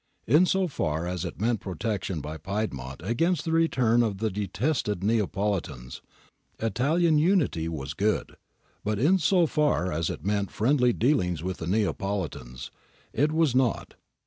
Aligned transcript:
In 0.25 0.47
so 0.47 0.67
far 0.67 1.05
as 1.05 1.25
it 1.25 1.39
meant 1.39 1.59
protection 1.59 2.21
by 2.21 2.37
Piedmont 2.37 3.01
against 3.03 3.45
the 3.45 3.51
return 3.51 4.01
of 4.01 4.17
the 4.17 4.31
detested 4.31 5.01
Neapoli 5.03 5.61
tans, 5.61 6.01
Italian 6.59 7.19
Unity 7.19 7.69
was 7.69 7.93
good; 7.93 8.35
but 8.83 8.97
in 8.97 9.19
so 9.19 9.45
far 9.45 9.91
as 9.91 10.09
it 10.09 10.25
meant 10.25 10.49
friendly 10.49 10.91
dealings 10.91 11.43
with 11.43 11.57
the 11.57 11.67
Neapolitans, 11.67 12.71
it 13.13 13.31
was 13.31 13.53
nought. 13.53 13.93